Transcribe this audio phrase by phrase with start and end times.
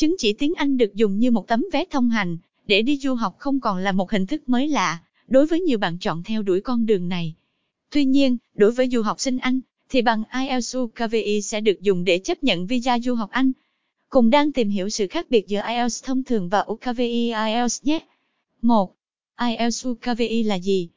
[0.00, 3.14] Chứng chỉ tiếng Anh được dùng như một tấm vé thông hành, để đi du
[3.14, 6.42] học không còn là một hình thức mới lạ, đối với nhiều bạn chọn theo
[6.42, 7.34] đuổi con đường này.
[7.90, 12.04] Tuy nhiên, đối với du học sinh Anh, thì bằng IELTS UKVI sẽ được dùng
[12.04, 13.52] để chấp nhận visa du học Anh.
[14.08, 17.98] Cùng đang tìm hiểu sự khác biệt giữa IELTS thông thường và UKVI IELTS nhé.
[18.62, 18.94] 1.
[19.40, 20.88] IELTS UKVI là gì?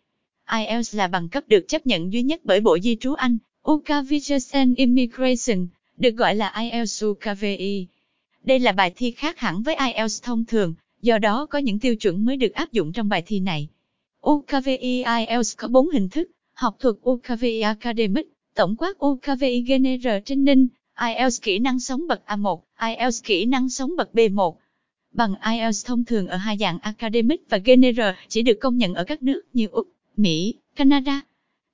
[0.58, 3.38] IELTS là bằng cấp được chấp nhận duy nhất bởi Bộ Di trú Anh,
[3.72, 5.68] UK Visas and Immigration,
[5.98, 7.88] được gọi là IELTS UKVI.
[8.44, 11.96] Đây là bài thi khác hẳn với IELTS thông thường, do đó có những tiêu
[11.96, 13.68] chuẩn mới được áp dụng trong bài thi này.
[14.30, 20.68] UKVI IELTS có 4 hình thức, học thuật UKVI Academic, tổng quát UKVI General Training,
[21.00, 24.54] IELTS kỹ năng sống bậc A1, IELTS kỹ năng sống bậc B1.
[25.12, 29.04] Bằng IELTS thông thường ở hai dạng Academic và General chỉ được công nhận ở
[29.04, 29.88] các nước như Úc,
[30.18, 31.22] Mỹ, Canada.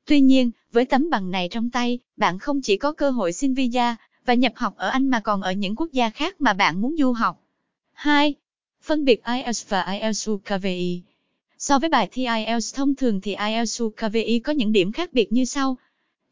[0.05, 3.53] Tuy nhiên, với tấm bằng này trong tay, bạn không chỉ có cơ hội xin
[3.53, 3.95] visa
[4.29, 6.95] và nhập học ở Anh mà còn ở những quốc gia khác mà bạn muốn
[6.97, 7.43] du học.
[7.93, 8.35] 2.
[8.81, 11.01] Phân biệt IELTS và IELTS UKVI
[11.57, 15.31] So với bài thi IELTS thông thường thì IELTS UKVI có những điểm khác biệt
[15.31, 15.77] như sau.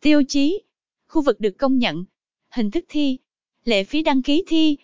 [0.02, 0.62] Tiêu chí,
[1.08, 2.06] khu vực được công nhận,
[2.50, 3.17] hình thức thi,
[3.66, 4.78] lệ phí đăng ký thi,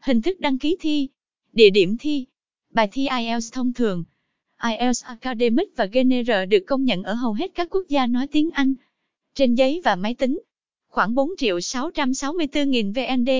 [0.00, 1.08] hình thức đăng ký thi,
[1.52, 2.24] địa điểm thi.
[2.70, 4.04] Bài thi IELTS thông thường,
[4.62, 8.50] IELTS Academic và General được công nhận ở hầu hết các quốc gia nói tiếng
[8.50, 8.74] Anh,
[9.34, 10.38] trên giấy và máy tính.
[10.96, 13.30] Khoảng 4 triệu 664 nghìn VND,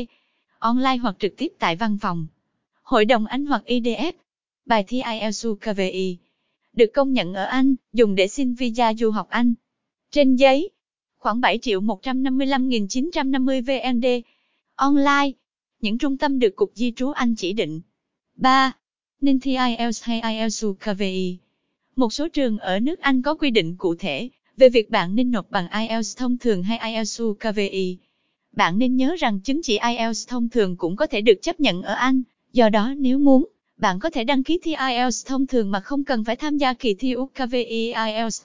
[0.59, 2.27] online hoặc trực tiếp tại văn phòng.
[2.83, 4.13] Hội đồng Anh hoặc IDF.
[4.67, 6.17] Bài thi IELTS UKVI
[6.73, 9.55] được công nhận ở Anh, dùng để xin visa du học Anh.
[10.11, 10.71] Trên giấy,
[11.19, 14.07] khoảng 7 triệu 155.950 VND.
[14.75, 15.31] Online,
[15.81, 17.81] những trung tâm được Cục Di trú Anh chỉ định.
[18.35, 18.73] 3.
[19.21, 21.39] Nên thi IELTS hay IELTS UKVI.
[21.97, 25.31] Một số trường ở nước Anh có quy định cụ thể về việc bạn nên
[25.31, 27.97] nộp bằng IELTS thông thường hay IELTS UKVI.
[28.53, 31.83] Bạn nên nhớ rằng chứng chỉ IELTS thông thường cũng có thể được chấp nhận
[31.83, 33.45] ở Anh, do đó nếu muốn,
[33.77, 36.75] bạn có thể đăng ký thi IELTS thông thường mà không cần phải tham gia
[36.75, 38.43] kỳ thi UKVI IELTS.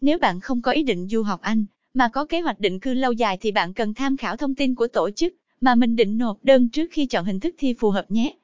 [0.00, 2.94] Nếu bạn không có ý định du học Anh, mà có kế hoạch định cư
[2.94, 6.18] lâu dài thì bạn cần tham khảo thông tin của tổ chức mà mình định
[6.18, 8.34] nộp đơn trước khi chọn hình thức thi phù hợp nhé.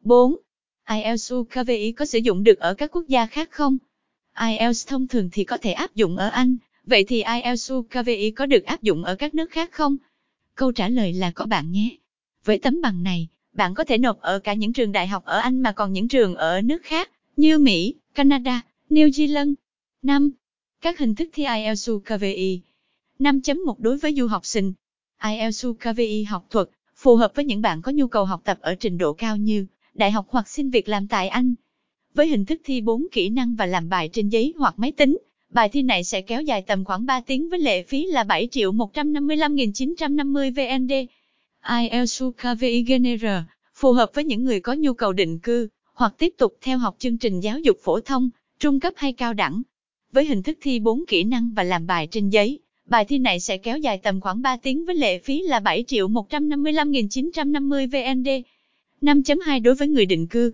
[0.00, 0.36] 4.
[0.90, 3.78] IELTS UKVI có sử dụng được ở các quốc gia khác không?
[4.40, 8.46] IELTS thông thường thì có thể áp dụng ở Anh, vậy thì IELTS UKVI có
[8.46, 9.96] được áp dụng ở các nước khác không?
[10.54, 11.96] Câu trả lời là có bạn nhé.
[12.44, 15.38] Với tấm bằng này, bạn có thể nộp ở cả những trường đại học ở
[15.38, 18.60] Anh mà còn những trường ở nước khác, như Mỹ, Canada,
[18.90, 19.54] New Zealand.
[20.02, 20.30] 5.
[20.80, 22.60] Các hình thức thi IELTS UKVI
[23.18, 24.72] 5.1 đối với du học sinh.
[25.24, 28.74] IELTS UKVI học thuật, phù hợp với những bạn có nhu cầu học tập ở
[28.74, 31.54] trình độ cao như đại học hoặc xin việc làm tại Anh.
[32.16, 35.18] Với hình thức thi 4 kỹ năng và làm bài trên giấy hoặc máy tính,
[35.50, 38.48] bài thi này sẽ kéo dài tầm khoảng 3 tiếng với lệ phí là 7
[38.50, 40.92] triệu 155.950 VND.
[41.80, 43.42] IELTS UKVI General,
[43.74, 46.96] phù hợp với những người có nhu cầu định cư, hoặc tiếp tục theo học
[46.98, 49.62] chương trình giáo dục phổ thông, trung cấp hay cao đẳng.
[50.12, 53.40] Với hình thức thi 4 kỹ năng và làm bài trên giấy, bài thi này
[53.40, 58.28] sẽ kéo dài tầm khoảng 3 tiếng với lệ phí là 7 triệu 155.950 VND.
[59.00, 60.52] 5.2 đối với người định cư.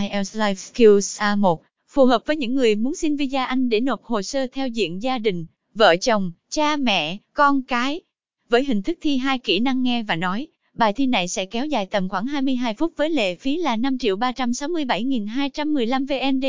[0.00, 1.56] IELTS Life Skills A1,
[1.88, 5.02] phù hợp với những người muốn xin visa Anh để nộp hồ sơ theo diện
[5.02, 8.00] gia đình, vợ chồng, cha mẹ, con cái.
[8.48, 11.66] Với hình thức thi hai kỹ năng nghe và nói, bài thi này sẽ kéo
[11.66, 16.44] dài tầm khoảng 22 phút với lệ phí là 5.367.215 VND.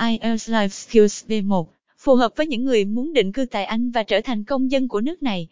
[0.00, 1.64] IELTS Life Skills B1,
[1.98, 4.88] phù hợp với những người muốn định cư tại Anh và trở thành công dân
[4.88, 5.48] của nước này.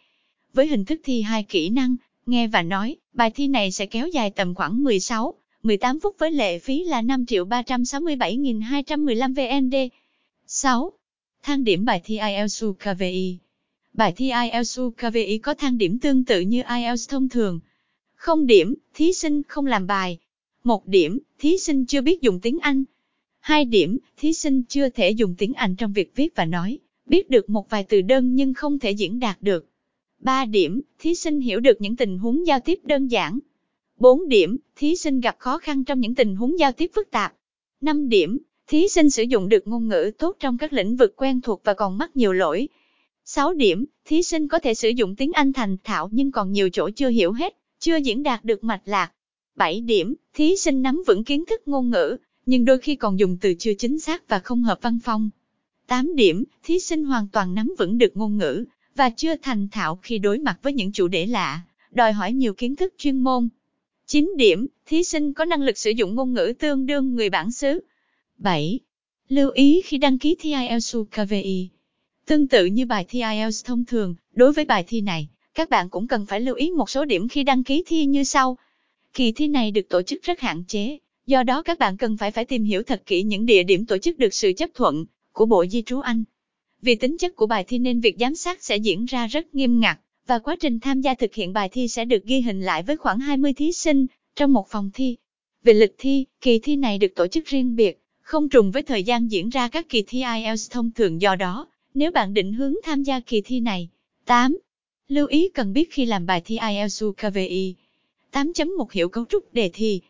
[0.53, 4.09] Với hình thức thi hai kỹ năng, nghe và nói, bài thi này sẽ kéo
[4.09, 9.75] dài tầm khoảng 16, 18 phút với lệ phí là 5 triệu 367.215 VND.
[10.47, 10.93] 6.
[11.43, 13.39] Thang điểm bài thi IELTS UKVI
[13.93, 17.61] Bài thi IELTS UKVI có thang điểm tương tự như IELTS thông thường.
[18.15, 20.19] Không điểm, thí sinh không làm bài.
[20.65, 22.85] Một điểm, thí sinh chưa biết dùng tiếng Anh.
[23.41, 27.31] Hai điểm, thí sinh chưa thể dùng tiếng Anh trong việc viết và nói, biết
[27.31, 29.67] được một vài từ đơn nhưng không thể diễn đạt được.
[30.19, 33.39] 3 điểm, thí sinh hiểu được những tình huống giao tiếp đơn giản.
[34.01, 37.35] 4 điểm, thí sinh gặp khó khăn trong những tình huống giao tiếp phức tạp.
[37.81, 41.41] 5 điểm, thí sinh sử dụng được ngôn ngữ tốt trong các lĩnh vực quen
[41.41, 42.69] thuộc và còn mắc nhiều lỗi.
[43.25, 46.71] 6 điểm, thí sinh có thể sử dụng tiếng Anh thành thạo nhưng còn nhiều
[46.73, 49.13] chỗ chưa hiểu hết, chưa diễn đạt được mạch lạc.
[49.57, 53.37] 7 điểm, thí sinh nắm vững kiến thức ngôn ngữ, nhưng đôi khi còn dùng
[53.41, 55.31] từ chưa chính xác và không hợp văn phong.
[55.87, 58.65] 8 điểm, thí sinh hoàn toàn nắm vững được ngôn ngữ,
[58.97, 61.61] và chưa thành thạo khi đối mặt với những chủ đề lạ,
[61.91, 63.49] đòi hỏi nhiều kiến thức chuyên môn.
[64.11, 67.53] 9 điểm, thí sinh có năng lực sử dụng ngôn ngữ tương đương người bản
[67.53, 67.81] xứ.
[68.39, 68.79] 7.
[69.29, 71.69] Lưu ý khi đăng ký thi IELTS KVI.
[72.27, 75.89] Tương tự như bài thi IELTS thông thường, đối với bài thi này, các bạn
[75.89, 78.59] cũng cần phải lưu ý một số điểm khi đăng ký thi như sau.
[79.15, 82.31] kỳ thi này được tổ chức rất hạn chế, do đó các bạn cần phải
[82.31, 85.47] phải tìm hiểu thật kỹ những địa điểm tổ chức được sự chấp thuận của
[85.47, 86.25] Bộ Di trú Anh.
[86.83, 89.81] Vì tính chất của bài thi nên việc giám sát sẽ diễn ra rất nghiêm
[89.81, 92.83] ngặt, và quá trình tham gia thực hiện bài thi sẽ được ghi hình lại
[92.83, 94.07] với khoảng 20 thí sinh
[94.37, 95.17] trong một phòng thi.
[95.65, 99.03] Về lịch thi, kỳ thi này được tổ chức riêng biệt, không trùng với thời
[99.03, 102.75] gian diễn ra các kỳ thi IELTS thông thường do đó, nếu bạn định hướng
[102.83, 103.89] tham gia kỳ thi này.
[104.27, 104.59] 8.
[105.09, 107.75] Lưu ý cần biết khi làm bài thi IELTS UKVI.
[108.33, 110.01] 8.1 Hiểu cấu trúc đề thi.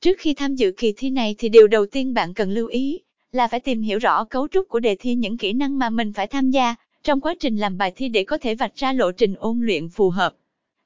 [0.00, 3.00] Trước khi tham dự kỳ thi này thì điều đầu tiên bạn cần lưu ý
[3.32, 6.12] là phải tìm hiểu rõ cấu trúc của đề thi những kỹ năng mà mình
[6.12, 6.74] phải tham gia
[7.04, 9.88] trong quá trình làm bài thi để có thể vạch ra lộ trình ôn luyện
[9.88, 10.34] phù hợp.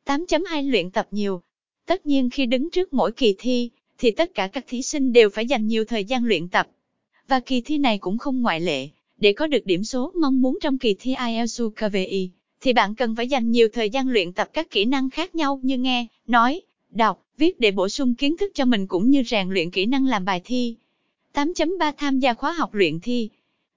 [0.07, 1.43] 8.2 Luyện tập nhiều.
[1.87, 5.31] Tất nhiên khi đứng trước mỗi kỳ thi, thì tất cả các thí sinh đều
[5.31, 6.69] phải dành nhiều thời gian luyện tập.
[7.29, 8.89] Và kỳ thi này cũng không ngoại lệ.
[9.17, 12.31] Để có được điểm số mong muốn trong kỳ thi IELTS KVI,
[12.61, 15.61] thì bạn cần phải dành nhiều thời gian luyện tập các kỹ năng khác nhau
[15.63, 16.61] như nghe, nói,
[16.91, 20.07] đọc, viết để bổ sung kiến thức cho mình cũng như rèn luyện kỹ năng
[20.07, 20.77] làm bài thi.
[21.35, 23.29] 8.3 Tham gia khóa học luyện thi.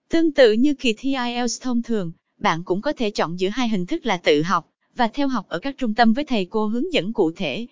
[0.10, 2.12] Tương tự như kỳ thi IELTS thông thường,
[2.42, 5.46] bạn cũng có thể chọn giữa hai hình thức là tự học và theo học
[5.50, 7.68] ở các trung tâm với thầy cô hướng dẫn cụ thể.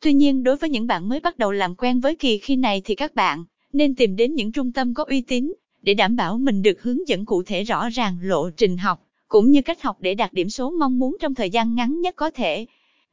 [0.00, 2.82] Tuy nhiên đối với những bạn mới bắt đầu làm quen với kỳ thi này
[2.84, 6.38] thì các bạn nên tìm đến những trung tâm có uy tín để đảm bảo
[6.38, 9.96] mình được hướng dẫn cụ thể rõ ràng lộ trình học cũng như cách học
[10.00, 12.66] để đạt điểm số mong muốn trong thời gian ngắn nhất có thể.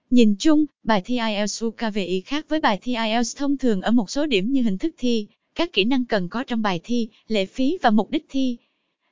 [0.10, 4.10] Nhìn chung, bài thi IELTS UKVI khác với bài thi IELTS thông thường ở một
[4.10, 7.46] số điểm như hình thức thi, các kỹ năng cần có trong bài thi, lệ
[7.46, 8.58] phí và mục đích thi.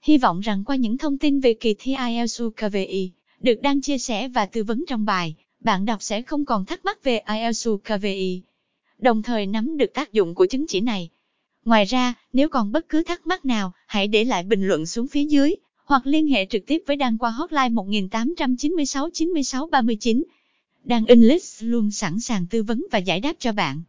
[0.03, 3.97] Hy vọng rằng qua những thông tin về kỳ thi IELTS UKVI được đang chia
[3.97, 7.69] sẻ và tư vấn trong bài, bạn đọc sẽ không còn thắc mắc về IELTS
[7.69, 8.41] UKVI,
[8.97, 11.09] đồng thời nắm được tác dụng của chứng chỉ này.
[11.65, 15.07] Ngoài ra, nếu còn bất cứ thắc mắc nào, hãy để lại bình luận xuống
[15.07, 15.55] phía dưới,
[15.85, 20.23] hoặc liên hệ trực tiếp với Đăng qua hotline 1896 96 39.
[20.83, 23.83] Đăng English luôn sẵn sàng tư vấn và giải đáp cho bạn.